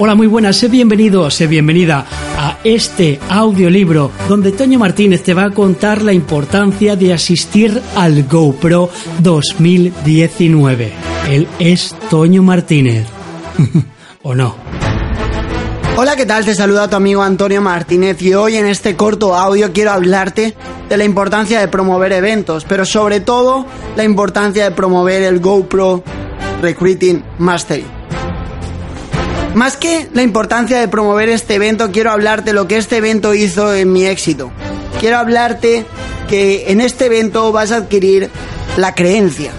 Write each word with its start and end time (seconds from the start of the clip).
Hola, 0.00 0.14
muy 0.14 0.28
buenas, 0.28 0.56
sé 0.56 0.68
bienvenido, 0.68 1.28
sé 1.28 1.48
bienvenida 1.48 2.06
a 2.38 2.58
este 2.62 3.18
audiolibro 3.28 4.12
donde 4.28 4.52
Toño 4.52 4.78
Martínez 4.78 5.24
te 5.24 5.34
va 5.34 5.46
a 5.46 5.50
contar 5.50 6.02
la 6.02 6.12
importancia 6.12 6.94
de 6.94 7.12
asistir 7.12 7.82
al 7.96 8.22
GoPro 8.24 8.90
2019. 9.18 10.92
Él 11.28 11.48
es 11.58 11.96
Toño 12.08 12.44
Martínez. 12.44 13.08
¿O 14.22 14.36
no? 14.36 14.54
Hola, 15.96 16.14
¿qué 16.14 16.26
tal? 16.26 16.44
Te 16.44 16.54
saluda 16.54 16.88
tu 16.88 16.94
amigo 16.94 17.22
Antonio 17.22 17.60
Martínez 17.60 18.22
y 18.22 18.34
hoy 18.34 18.54
en 18.54 18.66
este 18.66 18.94
corto 18.94 19.34
audio 19.34 19.72
quiero 19.72 19.90
hablarte 19.90 20.54
de 20.88 20.96
la 20.96 21.02
importancia 21.02 21.58
de 21.58 21.66
promover 21.66 22.12
eventos, 22.12 22.64
pero 22.64 22.84
sobre 22.84 23.18
todo 23.18 23.66
la 23.96 24.04
importancia 24.04 24.62
de 24.62 24.70
promover 24.70 25.22
el 25.22 25.40
GoPro 25.40 26.04
Recruiting 26.62 27.24
Mastery. 27.38 27.97
Más 29.58 29.76
que 29.76 30.08
la 30.14 30.22
importancia 30.22 30.78
de 30.78 30.86
promover 30.86 31.28
este 31.28 31.56
evento, 31.56 31.90
quiero 31.90 32.12
hablarte 32.12 32.52
lo 32.52 32.68
que 32.68 32.76
este 32.76 32.98
evento 32.98 33.34
hizo 33.34 33.74
en 33.74 33.92
mi 33.92 34.06
éxito. 34.06 34.52
Quiero 35.00 35.16
hablarte 35.16 35.84
que 36.28 36.70
en 36.70 36.80
este 36.80 37.06
evento 37.06 37.50
vas 37.50 37.72
a 37.72 37.78
adquirir 37.78 38.30
la 38.76 38.94
creencia. 38.94 39.50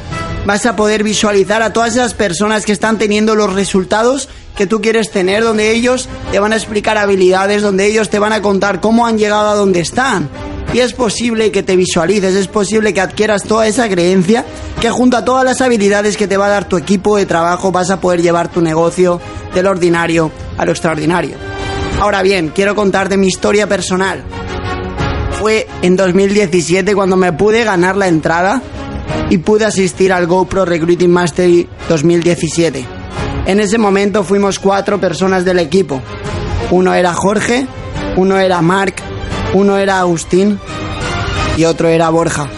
Vas 0.46 0.66
a 0.66 0.78
poder 0.78 1.04
visualizar 1.04 1.62
a 1.62 1.74
todas 1.74 1.98
esas 1.98 2.14
personas 2.14 2.66
que 2.66 2.72
están 2.72 2.98
teniendo 2.98 3.36
los 3.36 3.52
resultados 3.52 4.30
que 4.56 4.68
tú 4.68 4.80
quieres 4.80 5.12
tener, 5.12 5.44
donde 5.44 5.72
ellos 5.72 6.08
te 6.32 6.40
van 6.40 6.54
a 6.54 6.56
explicar 6.56 6.98
habilidades, 6.98 7.62
donde 7.62 7.86
ellos 7.86 8.10
te 8.10 8.20
van 8.20 8.32
a 8.32 8.42
contar 8.42 8.80
cómo 8.80 9.06
han 9.06 9.18
llegado 9.18 9.50
a 9.50 9.56
donde 9.56 9.82
están. 9.82 10.30
Y 10.74 10.80
es 10.80 10.94
posible 10.94 11.52
que 11.52 11.64
te 11.64 11.76
visualices, 11.76 12.36
es 12.36 12.48
posible 12.48 12.94
que 12.94 13.02
adquieras 13.02 13.44
toda 13.44 13.66
esa 13.66 13.90
creencia, 13.90 14.46
que 14.80 14.92
junto 14.92 15.18
a 15.18 15.26
todas 15.26 15.44
las 15.44 15.62
habilidades 15.62 16.16
que 16.16 16.28
te 16.28 16.38
va 16.38 16.46
a 16.46 16.50
dar 16.50 16.70
tu 16.70 16.78
equipo 16.78 17.18
de 17.18 17.26
trabajo 17.26 17.72
vas 17.72 17.90
a 17.90 18.00
poder 18.00 18.22
llevar 18.22 18.52
tu 18.52 18.62
negocio 18.62 19.20
del 19.54 19.66
ordinario 19.66 20.32
a 20.58 20.66
lo 20.66 20.72
extraordinario. 20.72 21.38
Ahora 22.00 22.22
bien, 22.22 22.52
quiero 22.54 22.76
contarte 22.76 23.18
mi 23.18 23.28
historia 23.28 23.68
personal. 23.68 24.24
Fue 25.40 25.68
en 25.82 25.96
2017 25.96 26.94
cuando 26.94 27.16
me 27.16 27.34
pude 27.34 27.64
ganar 27.64 27.98
la 27.98 28.08
entrada 28.08 28.62
y 29.30 29.40
pude 29.40 29.66
asistir 29.66 30.14
al 30.14 30.28
GoPro 30.28 30.66
Recruiting 30.66 31.10
Mastery 31.10 31.68
2017. 31.88 32.86
En 33.48 33.60
ese 33.60 33.78
momento 33.78 34.24
fuimos 34.24 34.60
cuatro 34.60 35.00
personas 35.00 35.46
del 35.46 35.60
equipo. 35.60 36.02
Uno 36.72 36.94
era 36.94 37.14
Jorge, 37.14 37.66
uno 38.16 38.38
era 38.38 38.62
Mark, 38.62 38.96
uno 39.54 39.78
era 39.78 40.00
Agustín 40.00 40.60
y 41.58 41.66
otro 41.66 41.88
era 41.88 42.10
Borja. 42.10 42.50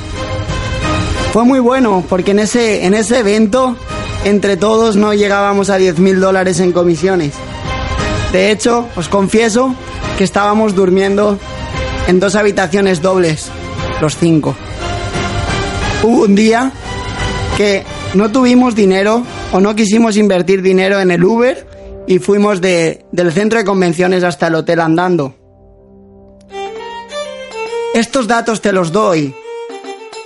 Fue 1.34 1.46
muy 1.46 1.60
bueno 1.60 2.04
porque 2.10 2.32
en 2.32 2.40
ese, 2.40 2.86
en 2.86 2.94
ese 2.94 3.20
evento 3.20 3.76
entre 4.26 4.58
todos 4.58 4.96
no 4.96 5.14
llegábamos 5.14 5.70
a 5.70 5.78
10 5.78 6.00
mil 6.00 6.20
dólares 6.20 6.60
en 6.60 6.72
comisiones. 6.72 7.34
De 8.32 8.52
hecho, 8.52 8.88
os 8.96 9.10
confieso 9.10 9.74
que 10.18 10.24
estábamos 10.24 10.76
durmiendo 10.76 11.40
en 12.08 12.20
dos 12.20 12.36
habitaciones 12.36 13.02
dobles, 13.02 13.50
los 14.02 14.18
cinco. 14.18 14.56
Hubo 16.04 16.24
un 16.24 16.36
día 16.36 16.72
que 17.58 17.84
no 18.14 18.32
tuvimos 18.32 18.76
dinero 18.76 19.24
o 19.52 19.60
no 19.60 19.76
quisimos 19.76 20.18
invertir 20.18 20.62
dinero 20.62 21.00
en 21.00 21.12
el 21.12 21.24
Uber 21.24 21.68
y 22.08 22.20
fuimos 22.20 22.62
de, 22.62 23.06
del 23.12 23.32
centro 23.32 23.60
de 23.60 23.66
convenciones 23.66 24.24
hasta 24.24 24.48
el 24.48 24.56
hotel 24.56 24.80
andando. 24.80 25.41
Estos 28.02 28.26
datos 28.26 28.62
te 28.62 28.74
los 28.74 28.92
doy 28.92 29.32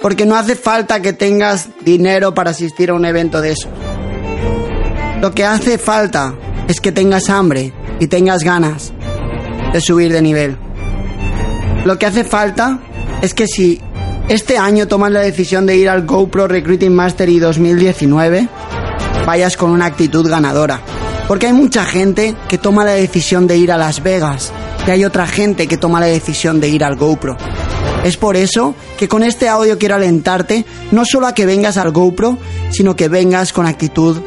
porque 0.01 0.25
no 0.25 0.37
hace 0.37 0.55
falta 0.55 1.01
que 1.01 1.11
tengas 1.11 1.67
dinero 1.81 2.33
para 2.33 2.51
asistir 2.51 2.89
a 2.89 2.93
un 2.93 3.03
evento 3.03 3.41
de 3.41 3.51
eso. 3.51 3.67
Lo 5.19 5.33
que 5.33 5.43
hace 5.43 5.77
falta 5.77 6.33
es 6.69 6.79
que 6.79 6.93
tengas 6.93 7.29
hambre 7.29 7.73
y 7.99 8.07
tengas 8.07 8.43
ganas 8.43 8.93
de 9.73 9.81
subir 9.81 10.13
de 10.13 10.21
nivel. 10.21 10.57
Lo 11.83 11.99
que 11.99 12.05
hace 12.05 12.23
falta 12.23 12.79
es 13.21 13.33
que 13.33 13.45
si 13.45 13.81
este 14.29 14.57
año 14.57 14.87
tomas 14.87 15.11
la 15.11 15.19
decisión 15.19 15.65
de 15.65 15.75
ir 15.75 15.89
al 15.89 16.05
GoPro 16.05 16.47
Recruiting 16.47 16.95
Mastery 16.95 17.39
2019, 17.39 18.47
vayas 19.25 19.57
con 19.57 19.71
una 19.71 19.87
actitud 19.87 20.25
ganadora. 20.29 20.79
Porque 21.27 21.47
hay 21.47 21.53
mucha 21.53 21.83
gente 21.83 22.35
que 22.47 22.57
toma 22.57 22.85
la 22.85 22.93
decisión 22.93 23.47
de 23.47 23.57
ir 23.57 23.73
a 23.73 23.77
Las 23.77 24.01
Vegas 24.01 24.53
y 24.87 24.91
hay 24.91 25.03
otra 25.03 25.27
gente 25.27 25.67
que 25.67 25.77
toma 25.77 25.99
la 25.99 26.05
decisión 26.05 26.61
de 26.61 26.69
ir 26.69 26.83
al 26.83 26.95
GoPro. 26.95 27.35
Es 28.05 28.17
por 28.17 28.37
eso 28.37 28.75
que 28.99 29.07
con 29.07 29.23
este 29.23 29.49
audio 29.49 29.79
quiero 29.79 29.95
alentarte 29.95 30.63
no 30.91 31.05
solo 31.05 31.25
a 31.25 31.33
que 31.33 31.47
vengas 31.47 31.75
al 31.77 31.89
GoPro, 31.89 32.37
sino 32.69 32.95
que 32.95 33.07
vengas 33.07 33.51
con 33.51 33.65
actitud 33.65 34.21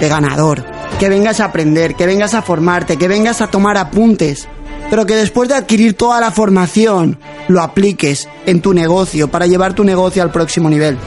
de 0.00 0.08
ganador, 0.08 0.64
que 0.98 1.08
vengas 1.08 1.38
a 1.38 1.44
aprender, 1.44 1.94
que 1.94 2.06
vengas 2.06 2.34
a 2.34 2.42
formarte, 2.42 2.96
que 2.96 3.06
vengas 3.06 3.40
a 3.40 3.46
tomar 3.46 3.76
apuntes, 3.78 4.48
pero 4.90 5.06
que 5.06 5.14
después 5.14 5.48
de 5.48 5.54
adquirir 5.54 5.94
toda 5.94 6.18
la 6.18 6.32
formación 6.32 7.20
lo 7.46 7.62
apliques 7.62 8.28
en 8.46 8.60
tu 8.60 8.74
negocio 8.74 9.28
para 9.28 9.46
llevar 9.46 9.74
tu 9.74 9.84
negocio 9.84 10.24
al 10.24 10.32
próximo 10.32 10.68
nivel. 10.68 10.98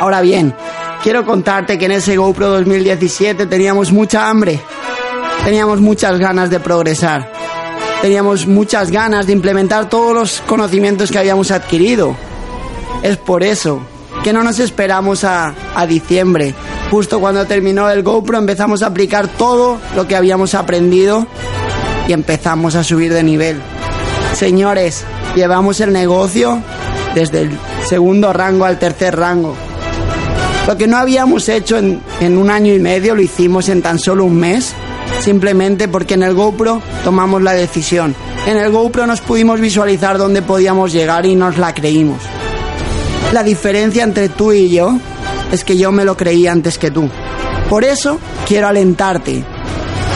Ahora 0.00 0.20
bien, 0.20 0.54
quiero 1.02 1.24
contarte 1.24 1.78
que 1.78 1.86
en 1.86 1.92
ese 1.92 2.18
GoPro 2.18 2.50
2017 2.50 3.46
teníamos 3.46 3.92
mucha 3.92 4.28
hambre, 4.28 4.60
teníamos 5.42 5.80
muchas 5.80 6.18
ganas 6.18 6.50
de 6.50 6.60
progresar 6.60 7.37
teníamos 8.02 8.46
muchas 8.46 8.90
ganas 8.90 9.26
de 9.26 9.32
implementar 9.32 9.88
todos 9.88 10.14
los 10.14 10.40
conocimientos 10.42 11.10
que 11.10 11.18
habíamos 11.18 11.50
adquirido. 11.50 12.14
Es 13.02 13.16
por 13.16 13.42
eso 13.42 13.80
que 14.22 14.32
no 14.32 14.42
nos 14.42 14.58
esperamos 14.58 15.24
a, 15.24 15.54
a 15.74 15.86
diciembre. 15.86 16.54
Justo 16.90 17.20
cuando 17.20 17.44
terminó 17.46 17.90
el 17.90 18.02
GoPro 18.02 18.38
empezamos 18.38 18.82
a 18.82 18.86
aplicar 18.86 19.28
todo 19.28 19.78
lo 19.94 20.06
que 20.06 20.16
habíamos 20.16 20.54
aprendido 20.54 21.26
y 22.06 22.12
empezamos 22.12 22.74
a 22.74 22.84
subir 22.84 23.12
de 23.12 23.22
nivel. 23.22 23.60
Señores, 24.34 25.04
llevamos 25.34 25.80
el 25.80 25.92
negocio 25.92 26.60
desde 27.14 27.42
el 27.42 27.58
segundo 27.84 28.32
rango 28.32 28.64
al 28.64 28.78
tercer 28.78 29.16
rango. 29.16 29.54
Lo 30.66 30.76
que 30.76 30.86
no 30.86 30.98
habíamos 30.98 31.48
hecho 31.48 31.78
en, 31.78 32.00
en 32.20 32.36
un 32.36 32.50
año 32.50 32.74
y 32.74 32.78
medio 32.78 33.14
lo 33.14 33.22
hicimos 33.22 33.68
en 33.68 33.82
tan 33.82 33.98
solo 33.98 34.24
un 34.24 34.36
mes 34.36 34.74
simplemente 35.20 35.88
porque 35.88 36.14
en 36.14 36.22
el 36.22 36.34
GoPro 36.34 36.80
tomamos 37.04 37.42
la 37.42 37.52
decisión. 37.52 38.14
En 38.46 38.56
el 38.56 38.70
GoPro 38.70 39.06
nos 39.06 39.20
pudimos 39.20 39.60
visualizar 39.60 40.18
dónde 40.18 40.42
podíamos 40.42 40.92
llegar 40.92 41.26
y 41.26 41.34
nos 41.34 41.58
la 41.58 41.74
creímos. 41.74 42.20
La 43.32 43.42
diferencia 43.42 44.04
entre 44.04 44.28
tú 44.28 44.52
y 44.52 44.70
yo 44.70 44.98
es 45.52 45.64
que 45.64 45.76
yo 45.76 45.92
me 45.92 46.04
lo 46.04 46.16
creí 46.16 46.46
antes 46.46 46.78
que 46.78 46.90
tú. 46.90 47.08
Por 47.68 47.84
eso 47.84 48.18
quiero 48.46 48.68
alentarte 48.68 49.44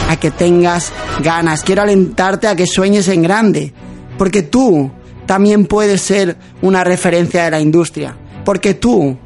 a 0.09 0.15
que 0.15 0.31
tengas 0.31 0.91
ganas, 1.21 1.63
quiero 1.63 1.83
alentarte 1.83 2.47
a 2.47 2.55
que 2.55 2.65
sueñes 2.65 3.07
en 3.07 3.21
grande, 3.21 3.73
porque 4.17 4.41
tú 4.41 4.91
también 5.25 5.65
puedes 5.65 6.01
ser 6.01 6.37
una 6.61 6.83
referencia 6.83 7.43
de 7.43 7.51
la 7.51 7.59
industria, 7.59 8.15
porque 8.43 8.73
tú 8.73 9.17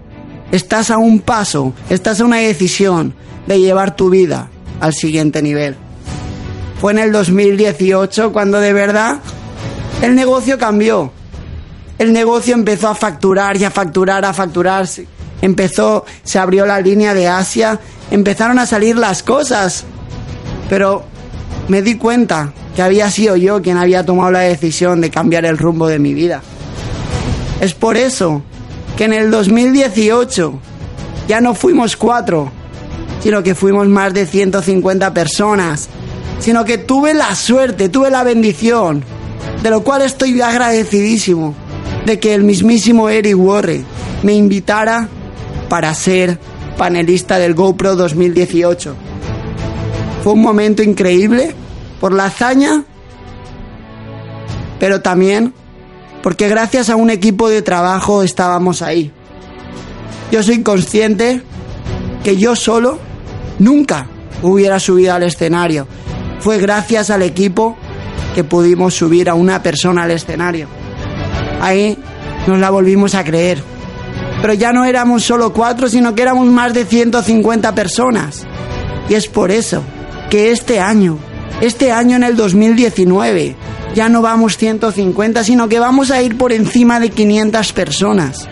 estás 0.51 0.91
a 0.91 0.97
un 0.97 1.19
paso, 1.19 1.73
estás 1.89 2.19
a 2.19 2.25
una 2.25 2.37
decisión 2.37 3.13
de 3.47 3.59
llevar 3.59 3.95
tu 3.95 4.09
vida 4.09 4.49
al 4.79 4.93
siguiente 4.93 5.41
nivel. 5.41 5.75
Fue 6.79 6.91
en 6.91 6.99
el 6.99 7.11
2018 7.11 8.31
cuando 8.31 8.59
de 8.59 8.73
verdad 8.73 9.19
el 10.01 10.15
negocio 10.15 10.57
cambió. 10.57 11.11
El 11.97 12.13
negocio 12.13 12.53
empezó 12.53 12.89
a 12.89 12.95
facturar 12.95 13.57
y 13.57 13.63
a 13.63 13.71
facturar, 13.71 14.23
a 14.25 14.33
facturar. 14.33 14.87
Empezó, 15.41 16.05
se 16.23 16.37
abrió 16.37 16.65
la 16.65 16.79
línea 16.79 17.13
de 17.15 17.27
Asia, 17.27 17.79
empezaron 18.11 18.59
a 18.59 18.67
salir 18.67 18.95
las 18.95 19.23
cosas. 19.23 19.85
Pero 20.69 21.03
me 21.67 21.81
di 21.81 21.95
cuenta 21.95 22.53
que 22.75 22.83
había 22.83 23.09
sido 23.09 23.35
yo 23.35 23.61
quien 23.61 23.77
había 23.77 24.05
tomado 24.05 24.31
la 24.31 24.41
decisión 24.41 25.01
de 25.01 25.09
cambiar 25.09 25.45
el 25.45 25.57
rumbo 25.57 25.87
de 25.87 25.97
mi 25.97 26.13
vida. 26.13 26.41
Es 27.59 27.73
por 27.73 27.97
eso 27.97 28.43
que 28.95 29.05
en 29.05 29.13
el 29.13 29.31
2018 29.31 30.59
ya 31.27 31.41
no 31.41 31.55
fuimos 31.55 31.97
cuatro, 31.97 32.51
sino 33.27 33.43
que 33.43 33.55
fuimos 33.55 33.89
más 33.89 34.13
de 34.13 34.25
150 34.25 35.13
personas, 35.13 35.89
sino 36.39 36.63
que 36.63 36.77
tuve 36.77 37.13
la 37.13 37.35
suerte, 37.35 37.89
tuve 37.89 38.09
la 38.09 38.23
bendición, 38.23 39.03
de 39.61 39.69
lo 39.69 39.83
cual 39.83 40.03
estoy 40.03 40.39
agradecidísimo, 40.39 41.53
de 42.05 42.21
que 42.21 42.33
el 42.33 42.43
mismísimo 42.43 43.09
Eric 43.09 43.37
Warren 43.37 43.85
me 44.23 44.31
invitara 44.31 45.09
para 45.67 45.93
ser 45.93 46.39
panelista 46.77 47.37
del 47.37 47.53
GoPro 47.53 47.97
2018. 47.97 48.95
Fue 50.23 50.31
un 50.31 50.41
momento 50.41 50.81
increíble 50.81 51.53
por 51.99 52.13
la 52.13 52.27
hazaña, 52.27 52.85
pero 54.79 55.01
también 55.01 55.53
porque 56.23 56.47
gracias 56.47 56.89
a 56.89 56.95
un 56.95 57.09
equipo 57.09 57.49
de 57.49 57.61
trabajo 57.61 58.23
estábamos 58.23 58.81
ahí. 58.81 59.11
Yo 60.31 60.41
soy 60.43 60.63
consciente 60.63 61.41
que 62.23 62.37
yo 62.37 62.55
solo 62.55 63.05
nunca 63.59 64.07
hubiera 64.41 64.79
subido 64.79 65.13
al 65.13 65.23
escenario. 65.23 65.87
Fue 66.39 66.57
gracias 66.59 67.09
al 67.09 67.23
equipo 67.23 67.77
que 68.35 68.43
pudimos 68.43 68.93
subir 68.93 69.29
a 69.29 69.33
una 69.33 69.63
persona 69.63 70.03
al 70.03 70.11
escenario. 70.11 70.67
Ahí 71.61 71.97
nos 72.45 72.59
la 72.59 72.69
volvimos 72.69 73.15
a 73.15 73.23
creer. 73.23 73.61
Pero 74.41 74.53
ya 74.53 74.71
no 74.71 74.85
éramos 74.85 75.23
solo 75.23 75.51
cuatro, 75.51 75.89
sino 75.89 76.13
que 76.13 76.21
éramos 76.21 76.47
más 76.47 76.73
de 76.73 76.85
150 76.85 77.73
personas. 77.73 78.45
Y 79.09 79.15
es 79.15 79.27
por 79.27 79.51
eso 79.51 79.83
que 80.29 80.51
este 80.51 80.79
año, 80.79 81.17
este 81.61 81.91
año 81.91 82.15
en 82.15 82.23
el 82.23 82.35
2019, 82.35 83.55
ya 83.95 84.09
no 84.09 84.21
vamos 84.21 84.57
150, 84.57 85.43
sino 85.43 85.67
que 85.67 85.79
vamos 85.79 86.11
a 86.11 86.21
ir 86.21 86.37
por 86.37 86.51
encima 86.53 86.99
de 86.99 87.09
500 87.09 87.73
personas. 87.73 88.47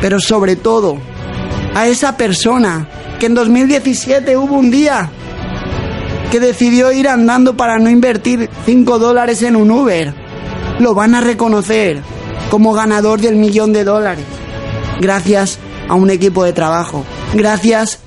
Pero 0.00 0.20
sobre 0.20 0.54
todo, 0.54 0.98
a 1.74 1.86
esa 1.86 2.16
persona 2.16 2.88
que 3.18 3.26
en 3.26 3.34
2017 3.34 4.36
hubo 4.36 4.54
un 4.54 4.70
día 4.70 5.10
que 6.30 6.40
decidió 6.40 6.92
ir 6.92 7.08
andando 7.08 7.56
para 7.56 7.78
no 7.78 7.90
invertir 7.90 8.48
5 8.64 8.98
dólares 8.98 9.42
en 9.42 9.56
un 9.56 9.70
Uber. 9.70 10.14
Lo 10.78 10.94
van 10.94 11.14
a 11.14 11.20
reconocer 11.20 12.00
como 12.50 12.72
ganador 12.72 13.20
del 13.20 13.36
millón 13.36 13.72
de 13.72 13.84
dólares. 13.84 14.24
Gracias 15.00 15.58
a 15.88 15.94
un 15.94 16.10
equipo 16.10 16.44
de 16.44 16.52
trabajo. 16.52 17.04
Gracias 17.34 18.00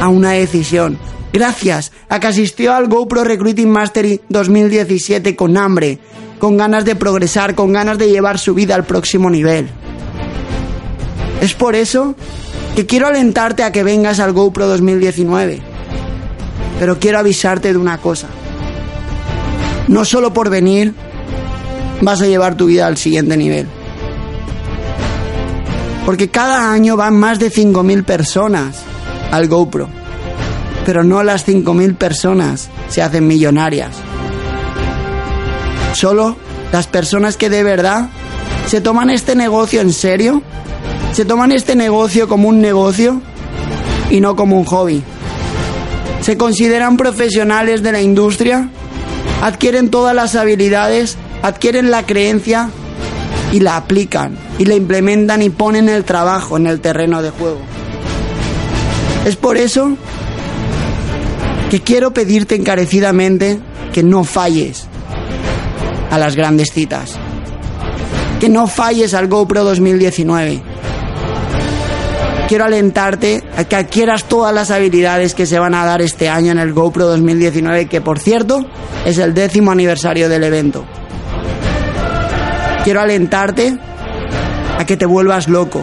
a 0.00 0.08
una 0.08 0.32
decisión. 0.32 0.98
Gracias 1.32 1.92
a 2.08 2.20
que 2.20 2.26
asistió 2.26 2.74
al 2.74 2.88
GoPro 2.88 3.24
Recruiting 3.24 3.70
Mastery 3.70 4.20
2017 4.28 5.34
con 5.34 5.56
hambre, 5.56 5.98
con 6.38 6.58
ganas 6.58 6.84
de 6.84 6.94
progresar, 6.94 7.54
con 7.54 7.72
ganas 7.72 7.96
de 7.96 8.10
llevar 8.10 8.38
su 8.38 8.52
vida 8.52 8.74
al 8.74 8.84
próximo 8.84 9.30
nivel. 9.30 9.70
Es 11.40 11.54
por 11.54 11.74
eso 11.74 12.14
que 12.74 12.86
quiero 12.86 13.06
alentarte 13.06 13.62
a 13.62 13.72
que 13.72 13.82
vengas 13.82 14.20
al 14.20 14.32
GoPro 14.32 14.66
2019. 14.66 15.60
Pero 16.78 16.98
quiero 16.98 17.18
avisarte 17.18 17.72
de 17.72 17.78
una 17.78 17.98
cosa. 17.98 18.28
No 19.88 20.04
solo 20.04 20.32
por 20.32 20.50
venir 20.50 20.94
vas 22.00 22.22
a 22.22 22.26
llevar 22.26 22.56
tu 22.56 22.66
vida 22.66 22.86
al 22.86 22.96
siguiente 22.96 23.36
nivel. 23.36 23.66
Porque 26.04 26.28
cada 26.28 26.72
año 26.72 26.96
van 26.96 27.14
más 27.14 27.38
de 27.38 27.50
5.000 27.50 28.04
personas 28.04 28.82
al 29.30 29.48
GoPro. 29.48 29.88
Pero 30.84 31.04
no 31.04 31.22
las 31.22 31.46
5.000 31.46 31.96
personas 31.96 32.68
se 32.88 33.02
hacen 33.02 33.28
millonarias. 33.28 33.94
Solo 35.94 36.36
las 36.72 36.88
personas 36.88 37.36
que 37.36 37.50
de 37.50 37.62
verdad 37.62 38.08
se 38.66 38.80
toman 38.80 39.10
este 39.10 39.36
negocio 39.36 39.80
en 39.80 39.92
serio, 39.92 40.42
se 41.12 41.24
toman 41.26 41.52
este 41.52 41.76
negocio 41.76 42.26
como 42.26 42.48
un 42.48 42.60
negocio 42.60 43.20
y 44.10 44.20
no 44.20 44.34
como 44.34 44.58
un 44.58 44.64
hobby. 44.64 45.02
Se 46.22 46.36
consideran 46.36 46.96
profesionales 46.96 47.82
de 47.82 47.92
la 47.92 48.00
industria, 48.00 48.70
adquieren 49.42 49.90
todas 49.90 50.14
las 50.14 50.34
habilidades, 50.36 51.16
adquieren 51.42 51.90
la 51.90 52.04
creencia 52.04 52.70
y 53.52 53.60
la 53.60 53.76
aplican 53.76 54.38
y 54.58 54.64
la 54.64 54.74
implementan 54.74 55.42
y 55.42 55.50
ponen 55.50 55.88
el 55.88 56.04
trabajo 56.04 56.56
en 56.56 56.66
el 56.66 56.80
terreno 56.80 57.22
de 57.22 57.30
juego. 57.30 57.60
Es 59.26 59.36
por 59.36 59.56
eso 59.56 59.96
que 61.70 61.80
quiero 61.80 62.12
pedirte 62.12 62.54
encarecidamente 62.54 63.60
que 63.92 64.02
no 64.02 64.24
falles 64.24 64.86
a 66.10 66.18
las 66.18 66.36
grandes 66.36 66.72
citas. 66.72 67.18
Que 68.40 68.48
no 68.48 68.66
falles 68.66 69.14
al 69.14 69.28
GoPro 69.28 69.62
2019. 69.64 70.71
Quiero 72.52 72.66
alentarte 72.66 73.42
a 73.56 73.64
que 73.64 73.76
adquieras 73.76 74.24
todas 74.24 74.54
las 74.54 74.70
habilidades 74.70 75.34
que 75.34 75.46
se 75.46 75.58
van 75.58 75.74
a 75.74 75.86
dar 75.86 76.02
este 76.02 76.28
año 76.28 76.52
en 76.52 76.58
el 76.58 76.74
GoPro 76.74 77.06
2019, 77.06 77.86
que 77.86 78.02
por 78.02 78.18
cierto 78.18 78.66
es 79.06 79.16
el 79.16 79.32
décimo 79.32 79.70
aniversario 79.70 80.28
del 80.28 80.44
evento. 80.44 80.84
Quiero 82.84 83.00
alentarte 83.00 83.74
a 84.78 84.84
que 84.84 84.98
te 84.98 85.06
vuelvas 85.06 85.48
loco. 85.48 85.82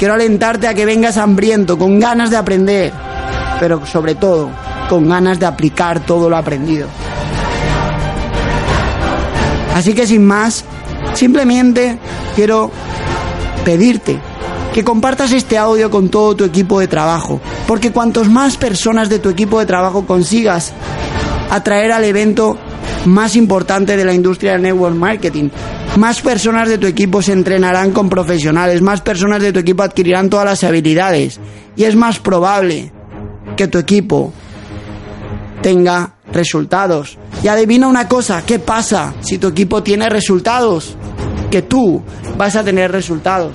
Quiero 0.00 0.14
alentarte 0.14 0.66
a 0.66 0.74
que 0.74 0.84
vengas 0.84 1.16
hambriento, 1.16 1.78
con 1.78 2.00
ganas 2.00 2.28
de 2.28 2.38
aprender, 2.38 2.92
pero 3.60 3.86
sobre 3.86 4.16
todo 4.16 4.50
con 4.88 5.08
ganas 5.08 5.38
de 5.38 5.46
aplicar 5.46 6.00
todo 6.00 6.28
lo 6.28 6.36
aprendido. 6.36 6.88
Así 9.76 9.94
que 9.94 10.08
sin 10.08 10.26
más, 10.26 10.64
simplemente 11.14 11.96
quiero 12.34 12.72
pedirte 13.64 14.18
que 14.72 14.84
compartas 14.84 15.32
este 15.32 15.58
audio 15.58 15.90
con 15.90 16.08
todo 16.08 16.36
tu 16.36 16.44
equipo 16.44 16.80
de 16.80 16.88
trabajo, 16.88 17.40
porque 17.66 17.90
cuantos 17.90 18.28
más 18.28 18.56
personas 18.56 19.08
de 19.08 19.18
tu 19.18 19.28
equipo 19.28 19.58
de 19.58 19.66
trabajo 19.66 20.06
consigas 20.06 20.72
atraer 21.50 21.92
al 21.92 22.04
evento 22.04 22.56
más 23.06 23.34
importante 23.34 23.96
de 23.96 24.04
la 24.04 24.14
industria 24.14 24.52
del 24.52 24.62
network 24.62 24.94
marketing, 24.94 25.48
más 25.96 26.20
personas 26.20 26.68
de 26.68 26.78
tu 26.78 26.86
equipo 26.86 27.20
se 27.22 27.32
entrenarán 27.32 27.90
con 27.90 28.08
profesionales, 28.08 28.80
más 28.82 29.00
personas 29.00 29.42
de 29.42 29.52
tu 29.52 29.58
equipo 29.58 29.82
adquirirán 29.82 30.30
todas 30.30 30.46
las 30.46 30.64
habilidades 30.64 31.40
y 31.76 31.84
es 31.84 31.96
más 31.96 32.20
probable 32.20 32.92
que 33.56 33.66
tu 33.66 33.78
equipo 33.78 34.32
tenga 35.62 36.14
resultados. 36.32 37.18
Y 37.42 37.48
adivina 37.48 37.88
una 37.88 38.08
cosa, 38.08 38.44
¿qué 38.46 38.58
pasa 38.58 39.14
si 39.20 39.38
tu 39.38 39.48
equipo 39.48 39.82
tiene 39.82 40.08
resultados? 40.08 40.96
Que 41.50 41.62
tú 41.62 42.02
vas 42.36 42.54
a 42.56 42.62
tener 42.62 42.92
resultados. 42.92 43.52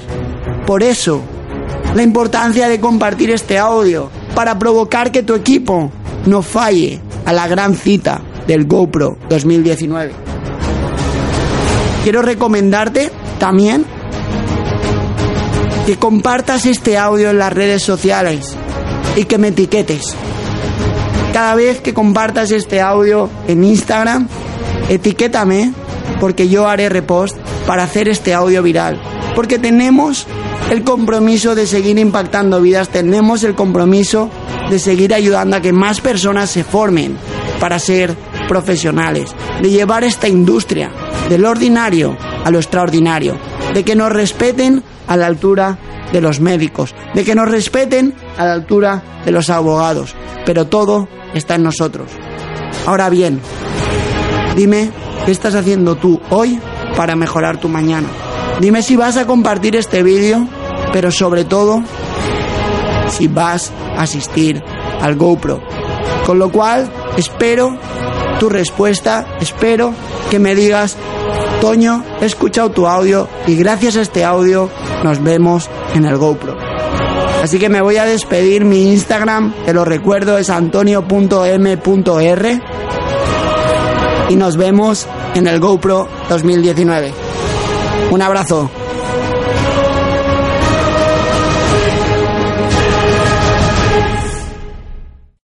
Por 0.65 0.83
eso, 0.83 1.21
la 1.93 2.03
importancia 2.03 2.67
de 2.67 2.79
compartir 2.79 3.31
este 3.31 3.57
audio 3.57 4.09
para 4.33 4.57
provocar 4.57 5.11
que 5.11 5.23
tu 5.23 5.35
equipo 5.35 5.91
no 6.25 6.41
falle 6.41 6.99
a 7.25 7.33
la 7.33 7.47
gran 7.47 7.75
cita 7.75 8.21
del 8.47 8.65
GoPro 8.65 9.17
2019. 9.29 10.11
Quiero 12.03 12.21
recomendarte 12.21 13.11
también 13.39 13.85
que 15.85 15.97
compartas 15.97 16.65
este 16.65 16.97
audio 16.97 17.29
en 17.29 17.39
las 17.39 17.53
redes 17.53 17.83
sociales 17.83 18.55
y 19.15 19.25
que 19.25 19.37
me 19.37 19.49
etiquetes 19.49 20.15
cada 21.35 21.53
vez 21.55 21.81
que 21.81 21.93
compartas 21.93 22.51
este 22.51 22.79
audio 22.79 23.29
en 23.49 23.65
Instagram, 23.65 24.25
etiquétame 24.87 25.73
porque 26.21 26.47
yo 26.47 26.65
haré 26.65 26.87
repost 26.87 27.35
para 27.67 27.83
hacer 27.83 28.07
este 28.07 28.33
audio 28.33 28.63
viral. 28.63 29.14
Porque 29.35 29.59
tenemos 29.59 30.27
el 30.71 30.83
compromiso 30.83 31.55
de 31.55 31.67
seguir 31.67 31.99
impactando 31.99 32.61
vidas, 32.61 32.89
tenemos 32.89 33.43
el 33.43 33.55
compromiso 33.55 34.29
de 34.69 34.79
seguir 34.79 35.13
ayudando 35.13 35.57
a 35.57 35.61
que 35.61 35.73
más 35.73 36.01
personas 36.01 36.49
se 36.49 36.63
formen 36.63 37.17
para 37.59 37.79
ser 37.79 38.15
profesionales, 38.47 39.35
de 39.61 39.69
llevar 39.69 40.03
esta 40.03 40.27
industria 40.27 40.91
del 41.29 41.45
ordinario 41.45 42.17
a 42.43 42.51
lo 42.51 42.59
extraordinario, 42.59 43.37
de 43.73 43.83
que 43.83 43.95
nos 43.95 44.11
respeten 44.11 44.83
a 45.07 45.17
la 45.17 45.27
altura 45.27 45.77
de 46.11 46.21
los 46.21 46.39
médicos, 46.39 46.95
de 47.13 47.23
que 47.23 47.35
nos 47.35 47.49
respeten 47.49 48.13
a 48.37 48.45
la 48.45 48.53
altura 48.53 49.03
de 49.25 49.31
los 49.31 49.49
abogados, 49.49 50.15
pero 50.45 50.67
todo 50.67 51.07
está 51.33 51.55
en 51.55 51.63
nosotros. 51.63 52.11
Ahora 52.85 53.09
bien, 53.09 53.41
dime 54.55 54.91
qué 55.25 55.31
estás 55.31 55.55
haciendo 55.55 55.95
tú 55.95 56.21
hoy 56.29 56.59
para 56.95 57.15
mejorar 57.15 57.57
tu 57.59 57.67
mañana. 57.67 58.07
Dime 58.59 58.81
si 58.81 58.95
vas 58.95 59.17
a 59.17 59.27
compartir 59.27 59.75
este 59.75 60.01
vídeo, 60.01 60.47
pero 60.93 61.11
sobre 61.11 61.45
todo 61.45 61.83
si 63.09 63.27
vas 63.27 63.71
a 63.97 64.03
asistir 64.03 64.63
al 65.01 65.15
GoPro. 65.15 65.61
Con 66.25 66.39
lo 66.39 66.51
cual, 66.51 66.89
espero 67.17 67.77
tu 68.39 68.49
respuesta, 68.49 69.37
espero 69.39 69.93
que 70.29 70.39
me 70.39 70.55
digas, 70.55 70.97
Toño, 71.61 72.03
he 72.21 72.25
escuchado 72.25 72.71
tu 72.71 72.87
audio 72.87 73.27
y 73.47 73.55
gracias 73.55 73.97
a 73.97 74.01
este 74.01 74.23
audio 74.23 74.69
nos 75.03 75.21
vemos 75.21 75.69
en 75.93 76.05
el 76.05 76.17
GoPro. 76.17 76.55
Así 77.41 77.59
que 77.59 77.69
me 77.69 77.81
voy 77.81 77.97
a 77.97 78.05
despedir. 78.05 78.65
Mi 78.65 78.91
Instagram, 78.91 79.53
te 79.65 79.73
lo 79.73 79.85
recuerdo, 79.85 80.37
es 80.37 80.49
antonio.m.r. 80.49 82.61
Y 84.29 84.35
nos 84.35 84.57
vemos 84.57 85.07
en 85.35 85.47
el 85.47 85.59
GoPro 85.59 86.07
2019. 86.27 87.24
Un 88.11 88.21
abrazo. 88.21 88.69